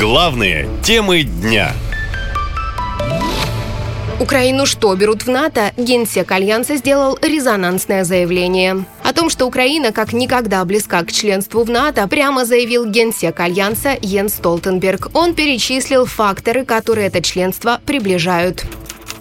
[0.00, 1.74] Главные темы дня.
[4.18, 5.72] Украину что, берут в НАТО?
[5.76, 8.86] Генсек Альянса сделал резонансное заявление.
[9.02, 13.94] О том, что Украина как никогда близка к членству в НАТО, прямо заявил генсек Альянса
[14.00, 15.10] Йенс Столтенберг.
[15.12, 18.64] Он перечислил факторы, которые это членство приближают.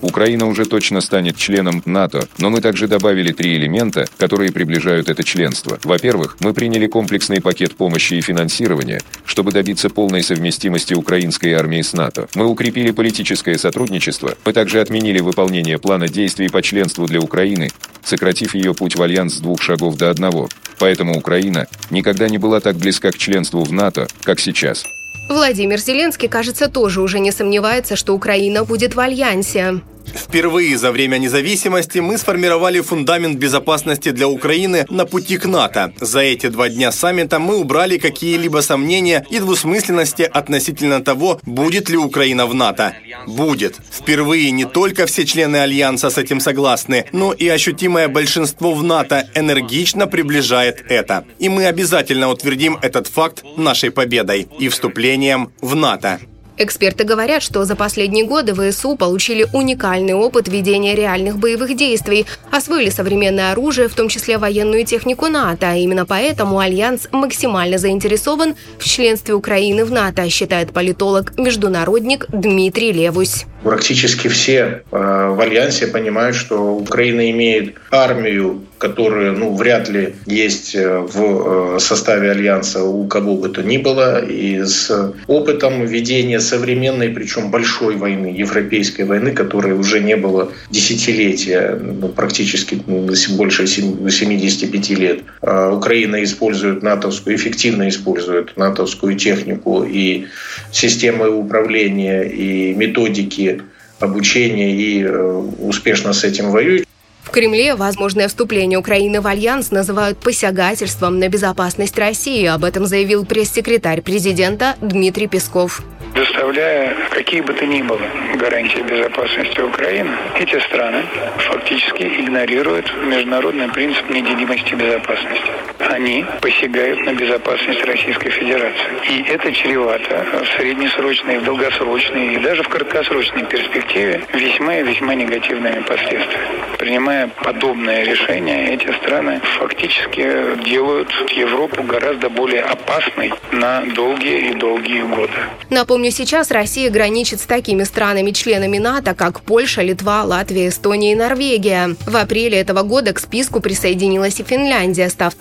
[0.01, 5.23] Украина уже точно станет членом НАТО, но мы также добавили три элемента, которые приближают это
[5.23, 5.79] членство.
[5.83, 11.93] Во-первых, мы приняли комплексный пакет помощи и финансирования, чтобы добиться полной совместимости украинской армии с
[11.93, 12.27] НАТО.
[12.35, 17.69] Мы укрепили политическое сотрудничество, мы также отменили выполнение плана действий по членству для Украины,
[18.03, 20.49] сократив ее путь в альянс с двух шагов до одного.
[20.79, 24.85] Поэтому Украина никогда не была так близка к членству в НАТО, как сейчас.
[25.29, 29.81] Владимир Зеленский, кажется, тоже уже не сомневается, что Украина будет в альянсе.
[30.13, 35.93] Впервые за время независимости мы сформировали фундамент безопасности для Украины на пути к НАТО.
[35.99, 41.97] За эти два дня саммита мы убрали какие-либо сомнения и двусмысленности относительно того, будет ли
[41.97, 42.93] Украина в НАТО.
[43.27, 43.77] Будет.
[43.91, 49.27] Впервые не только все члены Альянса с этим согласны, но и ощутимое большинство в НАТО
[49.35, 51.25] энергично приближает это.
[51.39, 56.19] И мы обязательно утвердим этот факт нашей победой и вступлением в НАТО.
[56.61, 62.89] Эксперты говорят, что за последние годы ВСУ получили уникальный опыт ведения реальных боевых действий, освоили
[62.89, 65.73] современное оружие, в том числе военную технику НАТО.
[65.73, 73.45] Именно поэтому Альянс максимально заинтересован в членстве Украины в НАТО, считает политолог-международник Дмитрий Левусь.
[73.63, 80.73] Практически все э, в Альянсе понимают, что Украина имеет армию, которая ну, вряд ли есть
[80.75, 86.39] э, в э, составе Альянса у кого бы то ни было, и с опытом ведения
[86.39, 93.67] современной, причем большой войны, европейской войны, которой уже не было десятилетия, ну, практически ну, больше
[93.67, 95.19] 75 лет.
[95.41, 100.27] А Украина использует натовскую, эффективно использует натовскую технику и
[100.71, 103.58] системы управления, и методики
[103.99, 106.87] обучения и э, успешно с этим воюют.
[107.23, 112.45] В Кремле возможное вступление Украины в Альянс называют посягательством на безопасность России.
[112.45, 115.83] Об этом заявил пресс-секретарь президента Дмитрий Песков
[116.13, 118.01] предоставляя какие бы то ни было
[118.35, 121.03] гарантии безопасности Украины, эти страны
[121.37, 125.51] фактически игнорируют международный принцип неделимости безопасности.
[125.99, 128.87] Они посягают на безопасность Российской Федерации.
[129.09, 135.13] И это чревато в среднесрочной, в долгосрочной и даже в краткосрочной перспективе весьма и весьма
[135.15, 136.69] негативными последствиями.
[136.77, 145.01] Принимая подобное решение, эти страны фактически делают Европу гораздо более опасной на долгие и долгие
[145.01, 145.33] годы.
[145.69, 151.97] Напомню, сейчас Россия граничит с такими странами-членами НАТО, как Польша, Литва, Латвия, Эстония и Норвегия.
[152.07, 155.35] В апреле этого года к списку присоединилась и Финляндия, став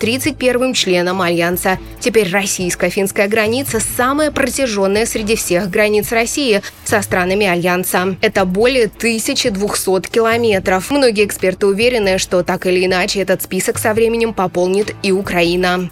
[0.49, 1.77] 31-м членом Альянса.
[1.99, 8.15] Теперь российско-финская граница самая протяженная среди всех границ России со странами Альянса.
[8.21, 10.91] Это более 1200 километров.
[10.91, 15.89] Многие эксперты уверены, что так или иначе этот список со временем пополнит и Украина.